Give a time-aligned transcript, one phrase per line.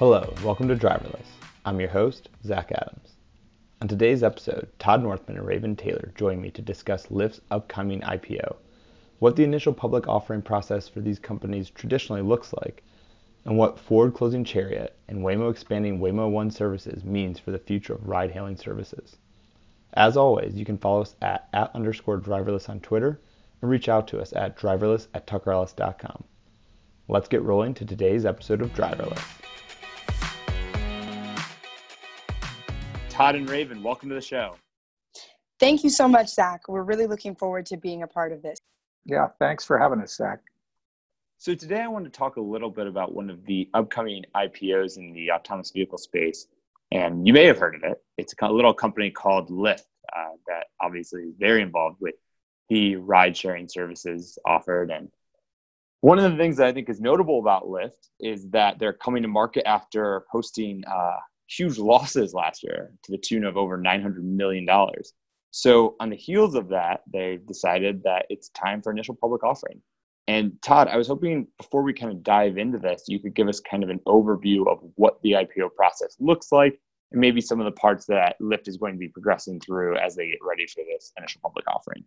[0.00, 1.26] Hello, and welcome to Driverless.
[1.66, 3.16] I'm your host, Zach Adams.
[3.82, 8.56] On today's episode, Todd Northman and Raven Taylor join me to discuss Lyft's upcoming IPO,
[9.18, 12.82] what the initial public offering process for these companies traditionally looks like,
[13.44, 17.92] and what Ford closing Chariot and Waymo expanding Waymo One services means for the future
[17.92, 19.18] of ride hailing services.
[19.92, 23.20] As always, you can follow us at, at underscore driverless on Twitter
[23.60, 26.24] and reach out to us at driverless at tuckerellis.com.
[27.06, 29.40] Let's get rolling to today's episode of Driverless.
[33.20, 34.56] Todd and Raven, welcome to the show.
[35.58, 36.62] Thank you so much, Zach.
[36.68, 38.58] We're really looking forward to being a part of this.
[39.04, 40.38] Yeah, thanks for having us, Zach.
[41.36, 44.96] So today I want to talk a little bit about one of the upcoming IPOs
[44.96, 46.46] in the autonomous vehicle space.
[46.92, 48.02] And you may have heard of it.
[48.16, 49.84] It's a little company called Lyft
[50.16, 52.14] uh, that obviously is very involved with
[52.70, 54.90] the ride sharing services offered.
[54.90, 55.10] And
[56.00, 59.20] one of the things that I think is notable about Lyft is that they're coming
[59.24, 61.18] to market after posting uh,
[61.50, 64.66] huge losses last year to the tune of over $900 million.
[65.52, 69.82] So, on the heels of that, they decided that it's time for initial public offering.
[70.28, 73.48] And Todd, I was hoping before we kind of dive into this, you could give
[73.48, 77.58] us kind of an overview of what the IPO process looks like and maybe some
[77.58, 80.66] of the parts that Lyft is going to be progressing through as they get ready
[80.68, 82.04] for this initial public offering.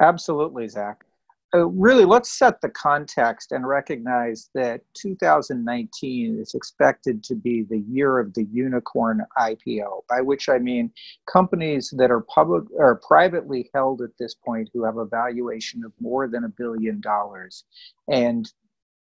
[0.00, 1.04] Absolutely, Zach
[1.52, 7.80] uh, really let's set the context and recognize that 2019 is expected to be the
[7.88, 10.92] year of the unicorn IPO, by which I mean
[11.26, 15.92] companies that are public or privately held at this point who have a valuation of
[16.00, 17.64] more than a billion dollars.
[18.08, 18.50] And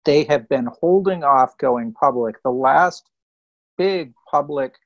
[0.05, 2.41] they have been holding off going public.
[2.45, 3.11] The last
[3.77, 4.77] big public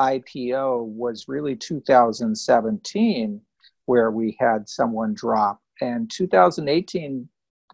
[0.00, 3.40] IPO was really 2017,
[3.84, 7.28] where we had someone drop and 2018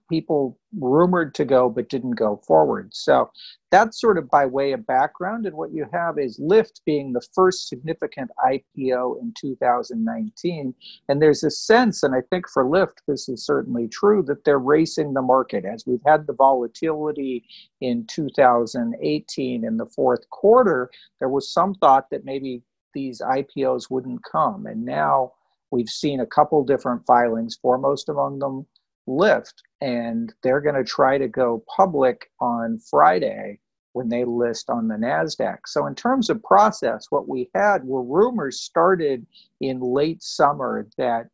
[0.08, 2.94] people rumored to go but didn't go forward.
[2.94, 3.30] So
[3.70, 5.46] that's sort of by way of background.
[5.46, 10.74] And what you have is Lyft being the first significant IPO in 2019.
[11.08, 14.58] And there's a sense, and I think for Lyft, this is certainly true, that they're
[14.58, 15.64] racing the market.
[15.64, 17.44] As we've had the volatility
[17.80, 22.62] in 2018 in the fourth quarter, there was some thought that maybe
[22.94, 24.66] these IPOs wouldn't come.
[24.66, 25.32] And now
[25.70, 28.66] We've seen a couple different filings, foremost among them
[29.08, 33.60] Lyft, and they're going to try to go public on Friday
[33.92, 35.58] when they list on the NASDAQ.
[35.66, 39.26] So, in terms of process, what we had were rumors started
[39.60, 41.28] in late summer that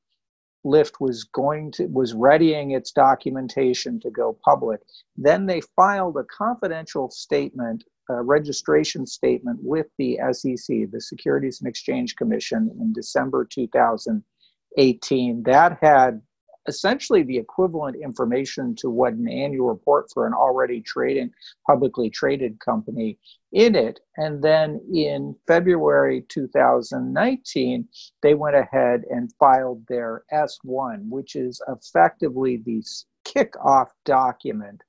[0.64, 4.80] Lyft was going to was readying its documentation to go public.
[5.16, 11.68] Then they filed a confidential statement, a registration statement with the SEC, the Securities and
[11.68, 15.42] Exchange Commission, in December 2018.
[15.42, 16.22] That had
[16.66, 21.30] essentially the equivalent information to what an annual report for an already trading
[21.66, 23.18] publicly traded company
[23.52, 24.00] in it.
[24.16, 27.88] And then in february 2019
[28.22, 32.82] they went ahead and filed their s1 which is effectively the
[33.24, 34.82] kickoff document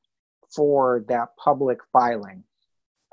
[0.56, 2.44] for that public filing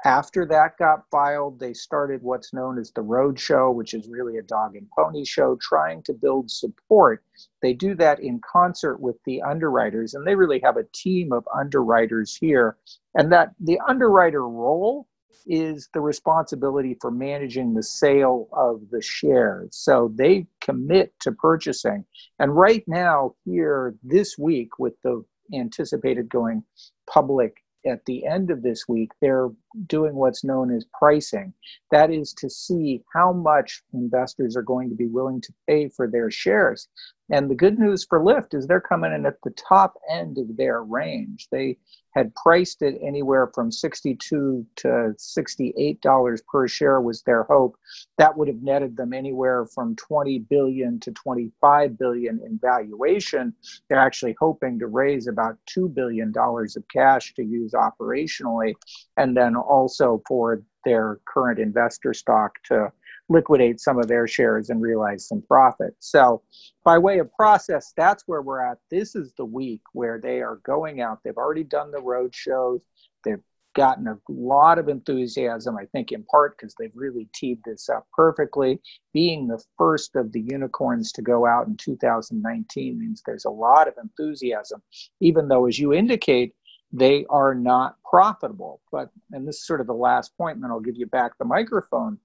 [0.05, 4.39] after that got filed, they started what's known as the Road Show, which is really
[4.39, 7.23] a dog and pony show, trying to build support.
[7.63, 11.47] They do that in concert with the underwriters, and they really have a team of
[11.55, 12.77] underwriters here.
[13.15, 15.07] And that the underwriter role
[15.47, 19.77] is the responsibility for managing the sale of the shares.
[19.77, 22.05] So they commit to purchasing.
[22.39, 25.25] And right now, here this week, with the
[25.55, 26.63] anticipated going
[27.09, 29.49] public at the end of this week, they're
[29.87, 31.53] doing what's known as pricing.
[31.91, 36.09] That is to see how much investors are going to be willing to pay for
[36.09, 36.89] their shares.
[37.31, 40.57] And the good news for Lyft is they're coming in at the top end of
[40.57, 41.49] their range.
[41.51, 41.79] They
[42.13, 47.77] had priced it anywhere from 62 to 68 dollars per share was their hope.
[48.19, 53.55] That would have netted them anywhere from 20 billion to 25 billion in valuation.
[53.89, 58.75] They're actually hoping to raise about 2 billion dollars of cash to use operationally
[59.17, 62.91] and then also for their current investor stock to
[63.31, 65.95] liquidate some of their shares and realize some profit.
[66.01, 66.43] So,
[66.85, 68.79] by way of process, that's where we're at.
[68.91, 71.21] This is the week where they are going out.
[71.25, 72.81] They've already done the road shows.
[73.25, 73.41] They've
[73.75, 78.07] gotten a lot of enthusiasm, I think, in part because they've really teed this up
[78.13, 78.81] perfectly.
[79.13, 83.87] Being the first of the unicorns to go out in 2019 means there's a lot
[83.87, 84.83] of enthusiasm,
[85.21, 86.55] even though, as you indicate,
[86.93, 88.81] they are not profitable.
[88.91, 91.39] But, and this is sort of the last point, and then I'll give you back
[91.39, 92.19] the microphone,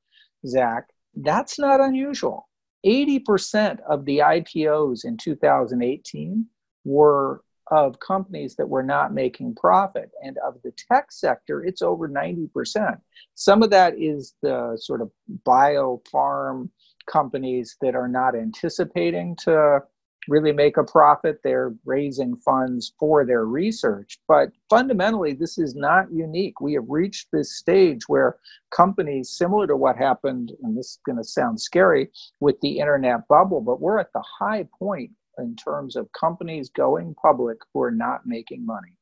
[0.47, 0.87] Zach.
[1.15, 2.47] That's not unusual.
[2.85, 6.45] 80% of the IPOs in 2018
[6.83, 7.41] were
[7.71, 10.11] of companies that were not making profit.
[10.23, 12.99] And of the tech sector, it's over 90%.
[13.33, 15.11] Some of that is the sort of
[15.43, 16.69] bio farm
[17.07, 19.81] companies that are not anticipating to
[20.27, 21.39] really make a profit.
[21.43, 24.19] They're raising funds for their research.
[24.27, 26.61] But fundamentally, this is not unique.
[26.61, 28.37] We have reached this stage where
[28.71, 33.27] companies, similar to what happened, and this is going to sound scary, with the internet
[33.27, 37.91] bubble, but we're at the high point in terms of companies going public who are
[37.91, 38.97] not making money.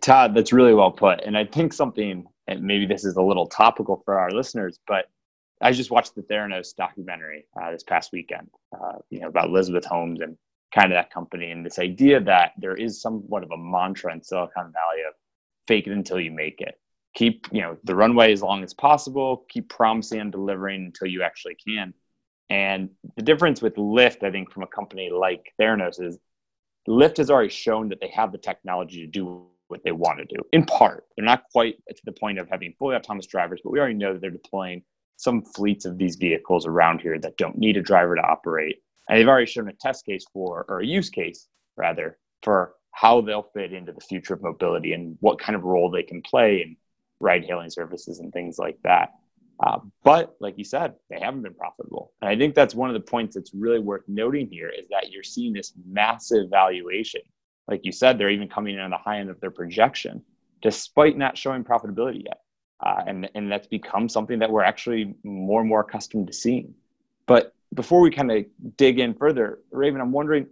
[0.00, 1.20] Todd, that's really well put.
[1.22, 5.10] And I think something, and maybe this is a little topical for our listeners, but
[5.62, 9.84] I just watched the Theranos documentary uh, this past weekend, uh, you know, about Elizabeth
[9.84, 10.36] Holmes and
[10.74, 14.22] kind of that company and this idea that there is somewhat of a mantra in
[14.22, 15.14] Silicon Valley of
[15.68, 16.78] fake it until you make it.
[17.14, 21.22] Keep, you know, the runway as long as possible, keep promising and delivering until you
[21.22, 21.92] actually can.
[22.48, 26.18] And the difference with Lyft, I think, from a company like Theranos is
[26.88, 30.24] Lyft has already shown that they have the technology to do what they want to
[30.24, 30.36] do.
[30.52, 33.78] In part, they're not quite to the point of having fully autonomous drivers, but we
[33.78, 34.82] already know that they're deploying
[35.22, 38.78] some fleets of these vehicles around here that don't need a driver to operate.
[39.08, 41.46] And they've already shown a test case for, or a use case
[41.76, 45.90] rather, for how they'll fit into the future of mobility and what kind of role
[45.90, 46.76] they can play in
[47.20, 49.10] ride hailing services and things like that.
[49.64, 52.12] Uh, but like you said, they haven't been profitable.
[52.20, 55.12] And I think that's one of the points that's really worth noting here is that
[55.12, 57.20] you're seeing this massive valuation.
[57.68, 60.24] Like you said, they're even coming in on the high end of their projection,
[60.62, 62.40] despite not showing profitability yet.
[62.82, 66.74] Uh, and, and that's become something that we're actually more and more accustomed to seeing.
[67.26, 68.44] But before we kind of
[68.76, 70.46] dig in further, Raven, I'm wondering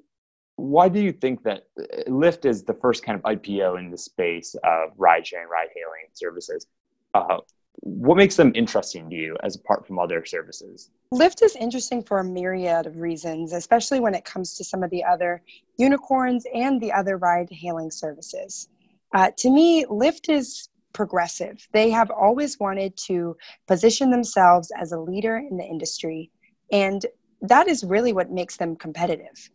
[0.57, 1.67] why do you think that
[2.07, 6.09] Lyft is the first kind of IPO in the space of ride sharing, ride hailing
[6.13, 6.67] services?
[7.15, 7.39] Uh,
[7.77, 10.91] what makes them interesting to you as apart from other services?
[11.15, 14.91] Lyft is interesting for a myriad of reasons, especially when it comes to some of
[14.91, 15.43] the other
[15.79, 18.69] unicorns and the other ride hailing services.
[19.15, 21.67] Uh, to me, Lyft is progressive.
[21.73, 26.31] They have always wanted to position themselves as a leader in the industry,
[26.73, 27.05] and
[27.43, 29.51] that is really what makes them competitive.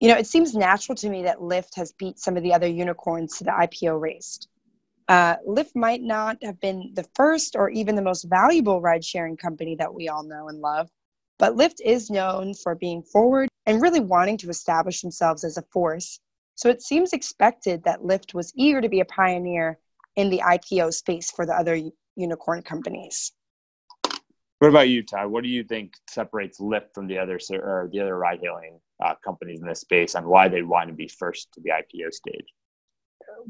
[0.00, 2.66] You know, it seems natural to me that Lyft has beat some of the other
[2.66, 4.38] unicorns to the IPO race.
[5.08, 9.36] Uh, Lyft might not have been the first or even the most valuable ride sharing
[9.36, 10.88] company that we all know and love,
[11.38, 15.62] but Lyft is known for being forward and really wanting to establish themselves as a
[15.72, 16.20] force.
[16.54, 19.78] So it seems expected that Lyft was eager to be a pioneer
[20.20, 21.80] in the IPO space for the other
[22.14, 23.32] unicorn companies.
[24.58, 25.24] What about you, Ty?
[25.24, 29.60] What do you think separates Lyft from the other or the other ride-hailing uh, companies
[29.60, 32.46] in this space, and why they want to be first to the IPO stage?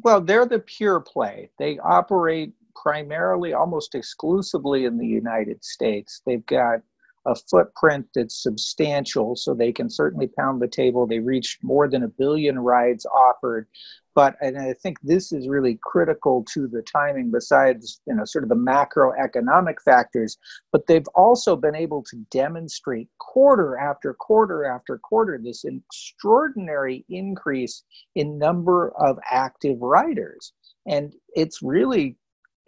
[0.04, 1.50] Well, they're the pure play.
[1.58, 6.22] They operate primarily, almost exclusively in the United States.
[6.24, 6.80] They've got
[7.26, 11.08] a footprint that's substantial, so they can certainly pound the table.
[11.08, 13.66] They reached more than a billion rides offered
[14.14, 18.44] but and I think this is really critical to the timing besides you know sort
[18.44, 20.38] of the macroeconomic factors
[20.72, 27.84] but they've also been able to demonstrate quarter after quarter after quarter this extraordinary increase
[28.14, 30.52] in number of active riders
[30.86, 32.16] and it's really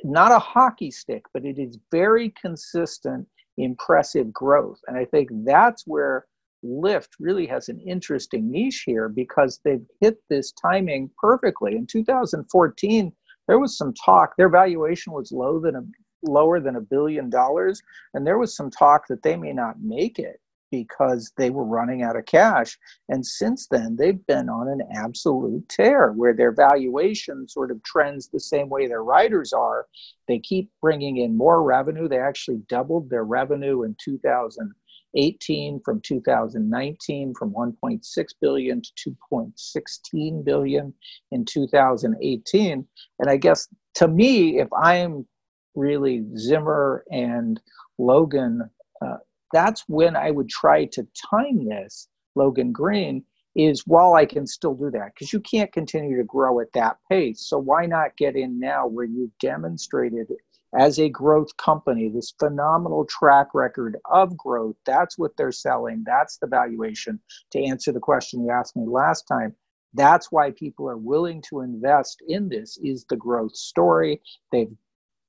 [0.05, 3.27] not a hockey stick but it is very consistent
[3.59, 4.81] impressive growth.
[4.87, 6.27] And i think that's where
[6.65, 11.77] Lyft really has an interesting niche here because they've hit this timing perfectly.
[11.77, 13.13] In 2014,
[13.49, 15.83] there was some talk, their valuation was low than a,
[16.23, 17.83] lower than a billion dollars,
[18.15, 20.41] and there was some talk that they may not make it
[20.73, 22.79] because they were running out of cash.
[23.11, 28.29] And since then, they've been on an absolute tear where their valuation sort of trends
[28.29, 29.87] the same way their riders are.
[30.27, 32.09] They keep bringing in more revenue.
[32.09, 34.73] They actually doubled their revenue in 2000.
[35.15, 40.95] 18 from 2019 from 1.6 billion to 2.16 billion
[41.31, 42.87] in 2018
[43.19, 45.27] and i guess to me if i'm
[45.75, 47.61] really zimmer and
[47.99, 48.63] logan
[49.05, 49.17] uh,
[49.53, 54.75] that's when i would try to time this logan green is while i can still
[54.75, 57.47] do that because you can't continue to grow at that pace.
[57.49, 60.31] So why not get in now where you've demonstrated
[60.75, 64.77] as a growth company, this phenomenal track record of growth.
[64.87, 66.03] That's what they're selling.
[66.07, 67.21] That's the valuation.
[67.51, 69.55] To answer the question you asked me last time,
[69.95, 74.23] that's why people are willing to invest in this is the growth story.
[74.51, 74.75] They've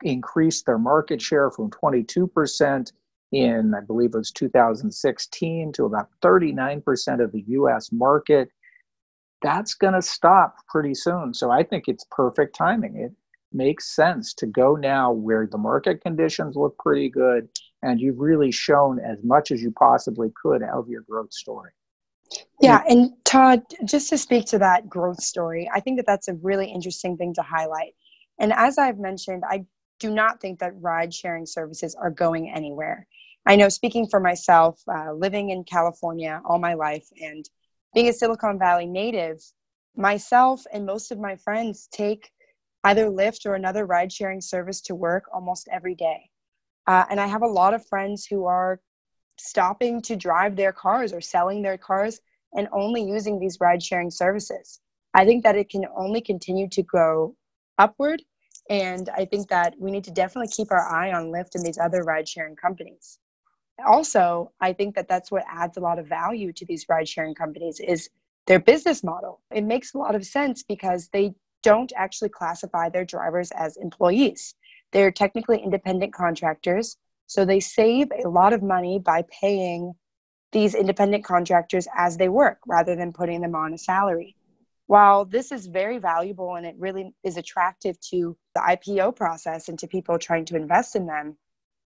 [0.03, 2.91] increased their market share from 22%
[3.33, 8.49] in, I believe it was 2016 to about 39% of the US market.
[9.41, 11.33] That's going to stop pretty soon.
[11.33, 12.95] So I think it's perfect timing.
[12.95, 13.11] It,
[13.53, 17.47] makes sense to go now where the market conditions look pretty good
[17.81, 21.71] and you've really shown as much as you possibly could of your growth story.
[22.61, 26.35] Yeah, and Todd, just to speak to that growth story, I think that that's a
[26.35, 27.93] really interesting thing to highlight.
[28.39, 29.65] And as I've mentioned, I
[29.99, 33.07] do not think that ride sharing services are going anywhere.
[33.45, 37.47] I know, speaking for myself, uh, living in California all my life and
[37.93, 39.43] being a Silicon Valley native,
[39.95, 42.31] myself and most of my friends take
[42.83, 46.29] either Lyft or another ride sharing service to work almost every day.
[46.87, 48.79] Uh, and I have a lot of friends who are
[49.37, 52.19] stopping to drive their cars or selling their cars
[52.53, 54.79] and only using these ride sharing services.
[55.13, 57.35] I think that it can only continue to go
[57.77, 58.21] upward.
[58.69, 61.77] And I think that we need to definitely keep our eye on Lyft and these
[61.77, 63.19] other ride sharing companies.
[63.85, 67.35] Also, I think that that's what adds a lot of value to these ride sharing
[67.35, 68.09] companies is
[68.45, 69.41] their business model.
[69.51, 71.33] It makes a lot of sense because they
[71.63, 74.55] don't actually classify their drivers as employees.
[74.91, 79.95] They're technically independent contractors, so they save a lot of money by paying
[80.51, 84.35] these independent contractors as they work rather than putting them on a salary.
[84.85, 89.79] While this is very valuable and it really is attractive to the IPO process and
[89.79, 91.37] to people trying to invest in them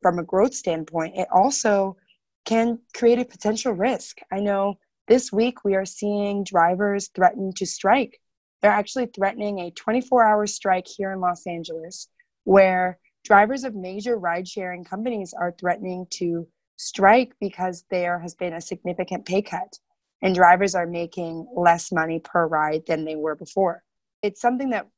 [0.00, 1.97] from a growth standpoint, it also
[2.45, 4.19] can create a potential risk.
[4.33, 4.78] I know
[5.09, 8.21] this week we are seeing drivers threaten to strike.
[8.64, 12.09] They're actually threatening a 24 hour strike here in Los Angeles
[12.44, 18.54] where drivers of major ride sharing companies are threatening to strike because there has been
[18.54, 19.78] a significant pay cut
[20.23, 23.85] and drivers are making less money per ride than they were before.
[24.23, 24.88] It's something that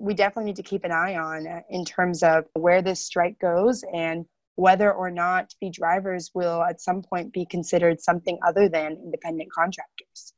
[0.00, 3.38] we definitely need to keep an eye on uh, in terms of where this strike
[3.38, 4.24] goes and
[4.56, 9.52] whether or not the drivers will at some point be considered something other than independent
[9.52, 10.33] contractors.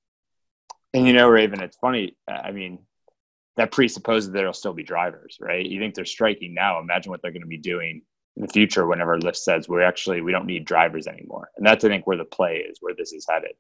[0.96, 2.16] And you know, Raven, it's funny.
[2.26, 2.78] Uh, I mean,
[3.56, 5.64] that presupposes there'll still be drivers, right?
[5.64, 6.80] You think they're striking now.
[6.80, 8.00] Imagine what they're going to be doing
[8.36, 11.50] in the future whenever Lyft says we actually we don't need drivers anymore.
[11.56, 13.52] And that's I think where the play is, where this is headed.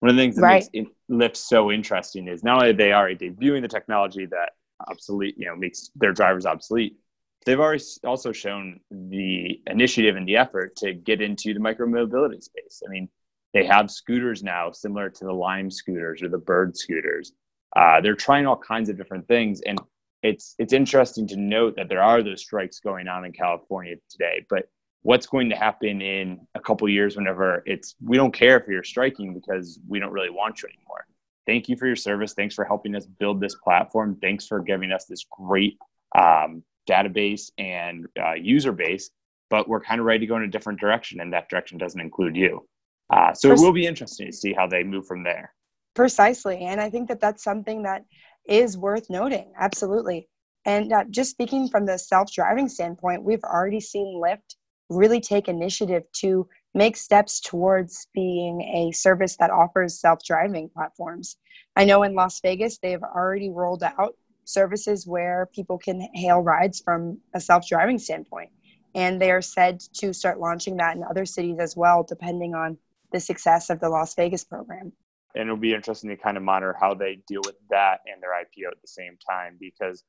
[0.00, 0.68] One of the things that right.
[0.74, 4.50] makes Lyft so interesting is not only they are debuting the technology that
[4.86, 6.98] obsolete, you know, makes their drivers obsolete,
[7.46, 12.82] they've already also shown the initiative and the effort to get into the micromobility space.
[12.86, 13.08] I mean,
[13.54, 17.32] they have scooters now similar to the Lime scooters or the Bird scooters.
[17.76, 19.78] Uh, they're trying all kinds of different things, and
[20.22, 24.44] it's it's interesting to note that there are those strikes going on in California today.
[24.48, 24.68] But
[25.02, 28.84] what's going to happen in a couple years whenever it's we don't care if you're
[28.84, 31.06] striking because we don't really want you anymore.
[31.46, 32.34] Thank you for your service.
[32.34, 34.16] Thanks for helping us build this platform.
[34.20, 35.76] Thanks for giving us this great
[36.16, 39.10] um, database and uh, user base.
[39.50, 42.00] But we're kind of ready to go in a different direction, and that direction doesn't
[42.00, 42.66] include you.
[43.12, 45.52] Uh, so it will be interesting to see how they move from there.
[45.94, 46.60] Precisely.
[46.60, 48.04] And I think that that's something that
[48.46, 49.52] is worth noting.
[49.58, 50.28] Absolutely.
[50.64, 54.56] And uh, just speaking from the self driving standpoint, we've already seen Lyft
[54.88, 61.36] really take initiative to make steps towards being a service that offers self driving platforms.
[61.76, 64.14] I know in Las Vegas, they've already rolled out
[64.44, 68.50] services where people can hail rides from a self driving standpoint.
[68.94, 72.78] And they are said to start launching that in other cities as well, depending on
[73.12, 74.92] the success of the Las Vegas program.
[75.34, 78.32] And it'll be interesting to kind of monitor how they deal with that and their
[78.32, 80.04] IPO at the same time because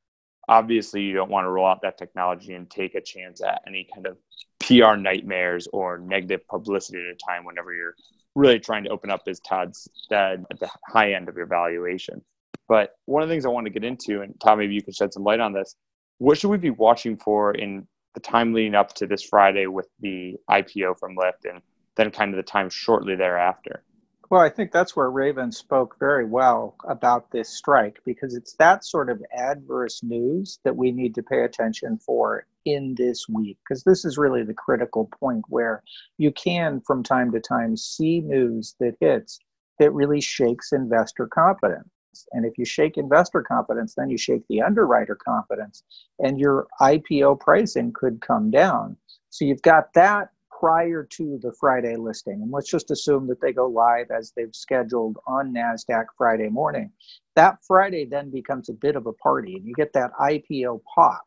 [0.49, 3.87] obviously you don't want to roll out that technology and take a chance at any
[3.93, 4.17] kind of
[4.59, 7.95] PR nightmares or negative publicity at a time whenever you're
[8.35, 9.73] really trying to open up, as Todd
[10.09, 12.21] said, at the high end of your valuation.
[12.67, 14.95] But one of the things I want to get into, and Tom, maybe you could
[14.95, 15.75] shed some light on this.
[16.17, 19.87] What should we be watching for in the time leading up to this Friday with
[19.99, 21.61] the IPO from Lyft and
[21.95, 23.83] then kind of the time shortly thereafter?
[24.29, 28.83] Well, I think that's where Raven spoke very well about this strike because it's that
[28.83, 33.83] sort of adverse news that we need to pay attention for in this week because
[33.83, 35.83] this is really the critical point where
[36.17, 39.39] you can from time to time see news that hits
[39.77, 41.89] that really shakes investor confidence.
[42.31, 45.83] And if you shake investor confidence, then you shake the underwriter confidence,
[46.19, 48.97] and your IPO pricing could come down.
[49.29, 50.29] So you've got that
[50.59, 52.41] prior to the Friday listing.
[52.41, 56.91] And let's just assume that they go live as they've scheduled on NASDAQ Friday morning.
[57.35, 61.23] That Friday then becomes a bit of a party and you get that IPO pop.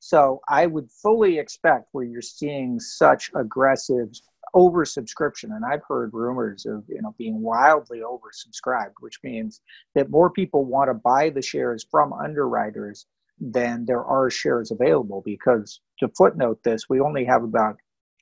[0.00, 4.10] So I would fully expect where you're seeing such aggressive
[4.54, 9.60] oversubscription and i've heard rumors of you know being wildly oversubscribed which means
[9.94, 13.06] that more people want to buy the shares from underwriters
[13.40, 17.76] than there are shares available because to footnote this we only have about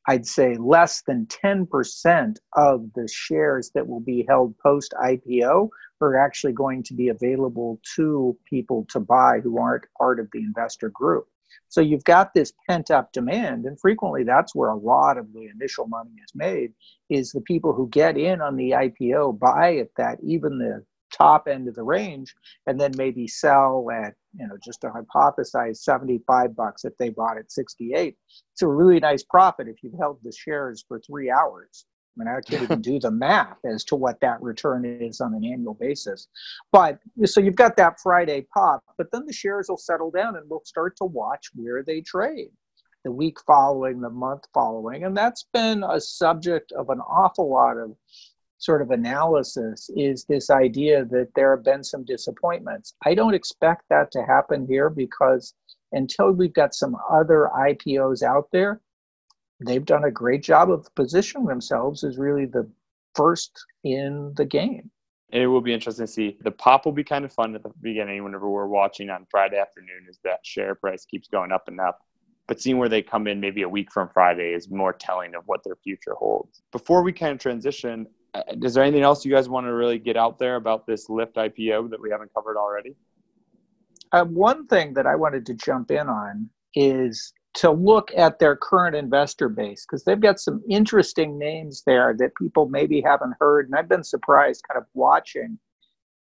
[0.09, 5.69] I'd say less than 10% of the shares that will be held post IPO
[6.01, 10.41] are actually going to be available to people to buy who aren't part of the
[10.41, 11.27] investor group.
[11.69, 15.47] So you've got this pent up demand, and frequently that's where a lot of the
[15.47, 16.73] initial money is made.
[17.09, 21.49] Is the people who get in on the IPO buy at that even the top
[21.49, 22.35] end of the range,
[22.67, 27.39] and then maybe sell at you know just to hypothesize 75 bucks if they bought
[27.39, 28.17] at 68.
[28.53, 31.87] It's a really nice profit if you've held the shares for three hours.
[32.17, 35.35] I mean, I can't even do the math as to what that return is on
[35.35, 36.29] an annual basis.
[36.73, 40.49] But so you've got that Friday pop, but then the shares will settle down and
[40.49, 42.49] we'll start to watch where they trade
[43.05, 45.05] the week following, the month following.
[45.05, 47.93] And that's been a subject of an awful lot of
[48.59, 52.95] sort of analysis is this idea that there have been some disappointments.
[53.05, 55.55] I don't expect that to happen here because
[55.93, 58.81] until we've got some other IPOs out there,
[59.65, 62.69] they've done a great job of positioning themselves as really the
[63.15, 63.53] first
[63.85, 64.91] in the game.
[65.31, 66.39] It will be interesting to see.
[66.43, 69.59] The pop will be kind of fun at the beginning whenever we're watching on Friday
[69.59, 72.01] afternoon as that share price keeps going up and up.
[72.47, 75.43] But seeing where they come in maybe a week from Friday is more telling of
[75.47, 76.63] what their future holds.
[76.71, 78.07] Before we kind of transition,
[78.63, 81.35] is there anything else you guys want to really get out there about this Lyft
[81.35, 82.95] IPO that we haven't covered already?
[84.13, 88.55] Uh, one thing that I wanted to jump in on is to look at their
[88.55, 93.67] current investor base because they've got some interesting names there that people maybe haven't heard.
[93.67, 95.59] And I've been surprised kind of watching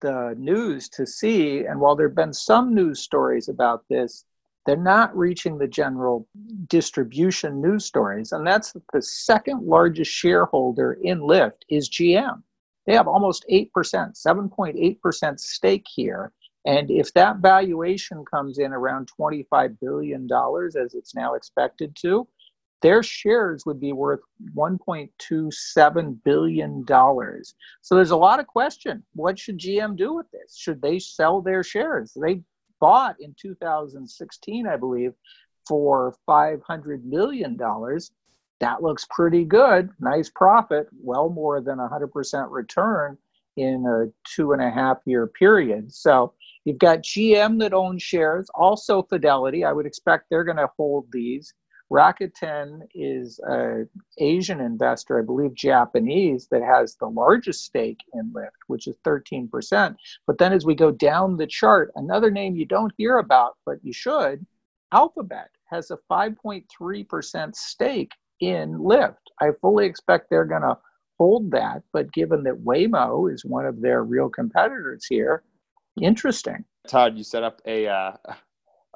[0.00, 1.64] the news to see.
[1.66, 4.24] And while there have been some news stories about this,
[4.70, 6.28] they're not reaching the general
[6.68, 8.30] distribution news stories.
[8.30, 12.40] And that's the second largest shareholder in Lyft is GM.
[12.86, 16.32] They have almost 8%, 7.8% stake here.
[16.66, 22.28] And if that valuation comes in around $25 billion, as it's now expected to,
[22.80, 24.20] their shares would be worth
[24.56, 26.86] $1.27 billion.
[26.86, 29.02] So there's a lot of question.
[29.14, 30.56] What should GM do with this?
[30.56, 32.16] Should they sell their shares?
[32.22, 32.42] They
[32.80, 35.12] bought in 2016, I believe,
[35.66, 37.56] for $500 million.
[38.60, 39.90] That looks pretty good.
[40.00, 43.16] Nice profit, well more than 100% return
[43.56, 45.93] in a two and a half year period.
[45.93, 49.64] So you've got GM that owns shares, also Fidelity.
[49.64, 51.54] I would expect they're going to hold these.
[51.90, 58.50] Rakuten is an Asian investor, I believe Japanese, that has the largest stake in Lyft,
[58.68, 59.96] which is 13%.
[60.26, 63.78] But then as we go down the chart, another name you don't hear about, but
[63.82, 64.46] you should,
[64.92, 69.16] Alphabet has a 5.3% stake in Lyft.
[69.40, 70.78] I fully expect they're going to
[71.18, 75.42] hold that, but given that Waymo is one of their real competitors here,
[76.00, 76.64] interesting.
[76.86, 78.12] Todd, you set up a uh,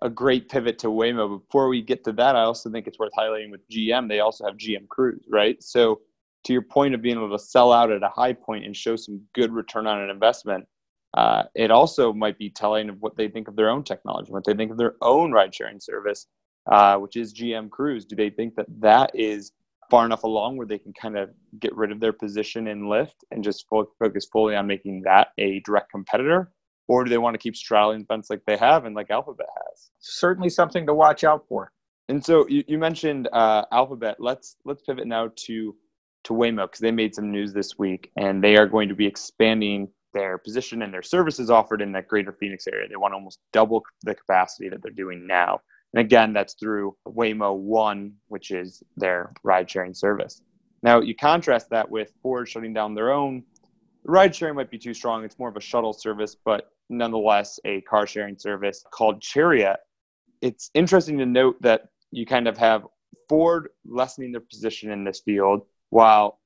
[0.05, 1.41] a great pivot to Waymo.
[1.41, 4.07] Before we get to that, I also think it's worth highlighting with GM.
[4.09, 5.61] They also have GM Cruise, right?
[5.63, 6.03] So,
[6.45, 8.97] to your point of being able to sell out at a high point and show
[8.97, 10.67] some good return on an investment,
[11.17, 14.45] uh, it also might be telling of what they think of their own technology, what
[14.45, 16.27] they think of their own ride sharing service,
[16.71, 18.05] uh, which is GM Cruise.
[18.05, 19.53] Do they think that that is
[19.91, 23.15] far enough along where they can kind of get rid of their position in Lyft
[23.31, 26.53] and just focus fully on making that a direct competitor?
[26.89, 29.47] Or do they want to keep straddling the fence like they have and like Alphabet
[29.57, 29.91] has?
[30.01, 31.73] Certainly something to watch out for.
[32.09, 34.17] And so you, you mentioned uh, Alphabet.
[34.19, 35.75] Let's let's pivot now to
[36.25, 39.07] to Waymo because they made some news this week and they are going to be
[39.07, 42.89] expanding their position and their services offered in that greater Phoenix area.
[42.89, 45.61] They want to almost double the capacity that they're doing now.
[45.93, 50.41] And again, that's through Waymo One, which is their ride sharing service.
[50.83, 53.45] Now, you contrast that with Ford shutting down their own.
[54.05, 55.25] Ride sharing might be too strong.
[55.25, 59.79] It's more of a shuttle service, but nonetheless a car sharing service called Chariot.
[60.43, 62.87] It's interesting to note that you kind of have
[63.29, 66.39] Ford lessening their position in this field while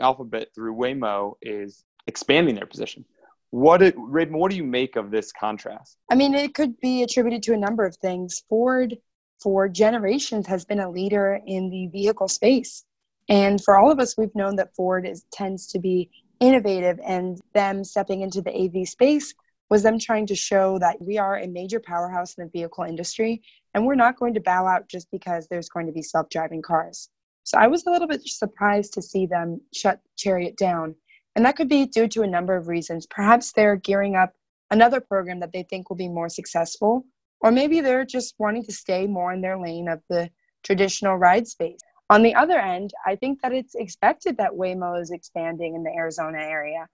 [0.00, 3.04] Alphabet through Waymo is expanding their position.
[3.50, 5.96] What it, Raven, what do you make of this contrast?
[6.10, 8.42] I mean, it could be attributed to a number of things.
[8.48, 8.96] Ford,
[9.40, 12.84] for generations, has been a leader in the vehicle space.
[13.28, 17.40] And for all of us, we've known that Ford is, tends to be innovative, and
[17.54, 19.34] them stepping into the AV space
[19.68, 23.42] was them trying to show that we are a major powerhouse in the vehicle industry
[23.76, 26.62] and we're not going to bow out just because there's going to be self driving
[26.62, 27.10] cars.
[27.44, 30.94] So I was a little bit surprised to see them shut Chariot down.
[31.36, 33.06] And that could be due to a number of reasons.
[33.06, 34.32] Perhaps they're gearing up
[34.70, 37.04] another program that they think will be more successful,
[37.40, 40.30] or maybe they're just wanting to stay more in their lane of the
[40.62, 41.78] traditional ride space.
[42.08, 45.90] On the other end, I think that it's expected that Waymo is expanding in the
[45.90, 46.86] Arizona area.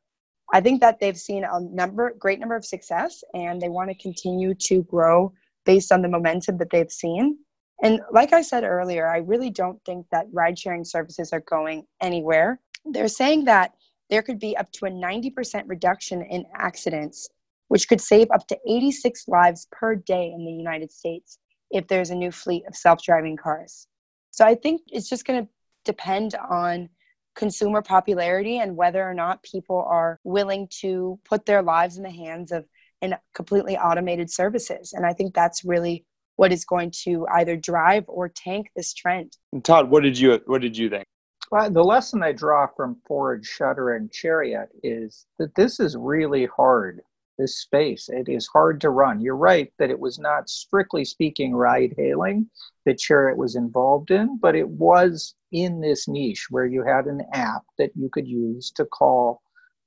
[0.55, 3.97] I think that they've seen a number, great number of success, and they want to
[3.97, 5.33] continue to grow
[5.67, 7.39] based on the momentum that they've seen.
[7.83, 11.85] And like I said earlier, I really don't think that ride sharing services are going
[12.01, 12.61] anywhere.
[12.85, 13.73] They're saying that
[14.09, 17.29] there could be up to a 90% reduction in accidents,
[17.69, 21.39] which could save up to 86 lives per day in the United States.
[21.73, 23.89] if there's a new fleet of self-driving cars.
[24.33, 25.51] So I think it's just going to
[25.85, 26.89] depend on
[27.35, 32.11] consumer popularity and whether or not people are willing to put their lives in the
[32.11, 32.67] hands of
[33.01, 34.93] in completely automated services.
[34.93, 36.05] And I think that's really
[36.37, 39.37] what is going to either drive or tank this trend.
[39.53, 41.05] And Todd, what did you what did you think?
[41.51, 46.47] Well, the lesson I draw from Ford Shutter, and Chariot is that this is really
[46.47, 47.03] hard.
[47.39, 49.21] This space, it is hard to run.
[49.21, 52.51] You're right that it was not strictly speaking ride hailing
[52.85, 57.23] that Chariot was involved in, but it was in this niche where you had an
[57.33, 59.43] app that you could use to call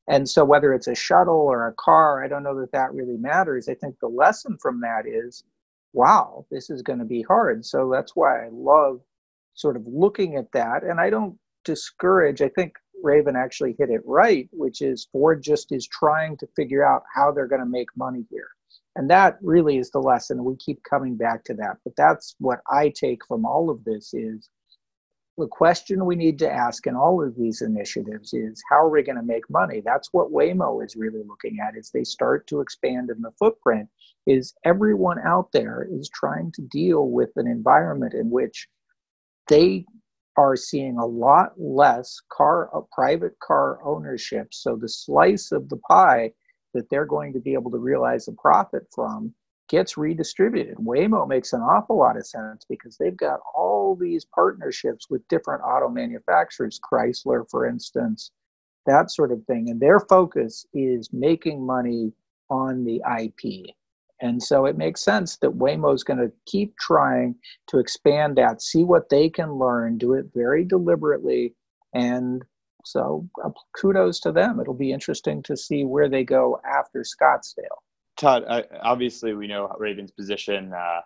[0.08, 3.18] and so, whether it's a shuttle or a car, I don't know that that really
[3.18, 3.68] matters.
[3.68, 5.44] I think the lesson from that is
[5.94, 7.66] wow, this is going to be hard.
[7.66, 9.02] So, that's why I love
[9.56, 10.84] sort of looking at that.
[10.84, 15.72] And I don't discourage, I think Raven actually hit it right, which is Ford just
[15.72, 18.50] is trying to figure out how they're going to make money here.
[18.96, 20.44] And that really is the lesson.
[20.44, 21.78] We keep coming back to that.
[21.84, 24.50] But that's what I take from all of this is
[25.38, 29.04] the question we need to ask in all of these initiatives is how are we
[29.04, 32.62] going to make money that's what waymo is really looking at as they start to
[32.62, 33.90] expand in the footprint
[34.26, 38.68] is everyone out there is trying to deal with an environment in which
[39.48, 39.86] they
[40.38, 45.78] are seeing a lot less car uh, private car ownership so the slice of the
[45.90, 46.32] pie
[46.74, 49.34] that they're going to be able to realize a profit from
[49.68, 50.76] gets redistributed.
[50.78, 55.64] Waymo makes an awful lot of sense because they've got all these partnerships with different
[55.64, 58.32] auto manufacturers, Chrysler, for instance,
[58.86, 59.70] that sort of thing.
[59.70, 62.12] And their focus is making money
[62.50, 63.74] on the IP.
[64.22, 67.36] And so it makes sense that Waymo is going to keep trying
[67.68, 71.54] to expand that, see what they can learn, do it very deliberately.
[71.94, 72.44] And
[72.86, 73.50] so uh,
[73.80, 74.60] kudos to them.
[74.60, 77.80] It'll be interesting to see where they go after Scottsdale.
[78.18, 78.46] Todd,
[78.82, 81.02] obviously we know Raven's position uh,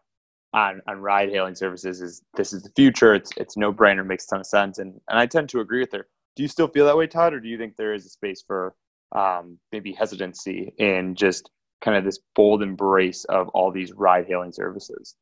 [0.53, 3.13] on on ride hailing services is this is the future.
[3.13, 5.79] It's it's no brainer, makes a ton of sense, and and I tend to agree
[5.79, 6.07] with her.
[6.35, 8.43] Do you still feel that way, Todd, or do you think there is a space
[8.45, 8.75] for
[9.15, 11.49] um, maybe hesitancy in just
[11.81, 15.15] kind of this bold embrace of all these ride hailing services?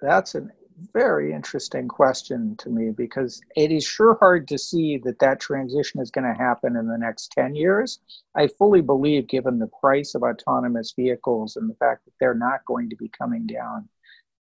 [0.00, 0.46] That's a
[0.92, 6.00] very interesting question to me because it is sure hard to see that that transition
[6.00, 8.00] is going to happen in the next 10 years.
[8.34, 12.64] I fully believe, given the price of autonomous vehicles and the fact that they're not
[12.66, 13.88] going to be coming down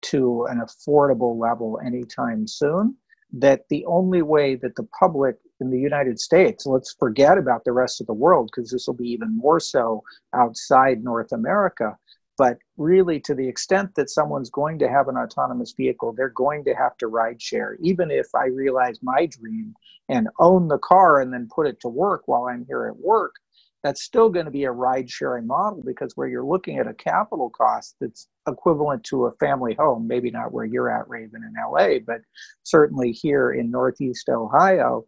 [0.03, 2.97] to an affordable level anytime soon,
[3.33, 7.73] that the only way that the public in the United States, let's forget about the
[7.73, 10.03] rest of the world because this will be even more so
[10.35, 11.97] outside North America,
[12.37, 16.65] but really, to the extent that someone's going to have an autonomous vehicle, they're going
[16.65, 17.77] to have to ride share.
[17.81, 19.75] Even if I realize my dream
[20.09, 23.37] and own the car and then put it to work while I'm here at work,
[23.85, 26.95] that's still going to be a ride sharing model because where you're looking at a
[26.95, 31.55] capital cost that's equivalent to a family home, maybe not where you're at, Raven, in
[31.71, 32.23] LA, but
[32.63, 35.05] certainly here in Northeast Ohio,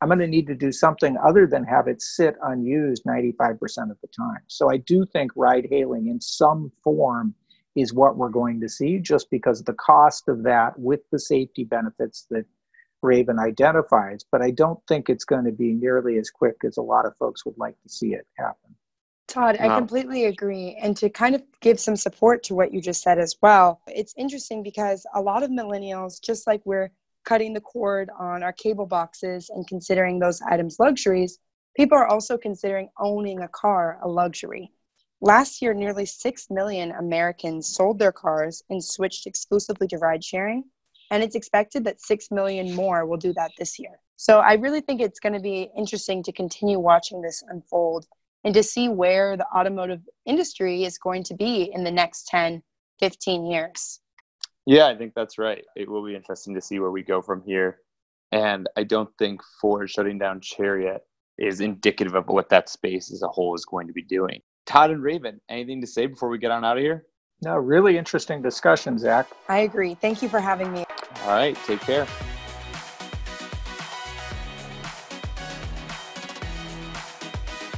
[0.00, 3.56] I'm going to need to do something other than have it sit unused 95%
[3.90, 4.40] of the time.
[4.46, 7.34] So I do think ride hailing in some form
[7.74, 11.64] is what we're going to see just because the cost of that with the safety
[11.64, 12.44] benefits that
[13.02, 14.24] Raven identifies.
[14.30, 17.16] But I don't think it's going to be nearly as quick as a lot of
[17.16, 18.74] folks would like to see it happen.
[19.28, 20.78] Todd, I completely agree.
[20.80, 24.14] And to kind of give some support to what you just said as well, it's
[24.16, 26.90] interesting because a lot of millennials, just like we're
[27.26, 31.38] cutting the cord on our cable boxes and considering those items luxuries,
[31.76, 34.70] people are also considering owning a car a luxury.
[35.20, 40.64] Last year, nearly 6 million Americans sold their cars and switched exclusively to ride sharing.
[41.10, 44.00] And it's expected that 6 million more will do that this year.
[44.16, 48.06] So I really think it's going to be interesting to continue watching this unfold
[48.44, 52.62] and to see where the automotive industry is going to be in the next 10,
[53.00, 54.00] 15 years.
[54.66, 55.64] Yeah, I think that's right.
[55.76, 57.78] It will be interesting to see where we go from here.
[58.32, 61.02] And I don't think Ford shutting down Chariot
[61.38, 64.40] is indicative of what that space as a whole is going to be doing.
[64.66, 67.06] Todd and Raven, anything to say before we get on out of here?
[67.42, 69.28] No, really interesting discussion, Zach.
[69.48, 69.94] I agree.
[69.94, 70.84] Thank you for having me.
[71.24, 72.06] All right, take care.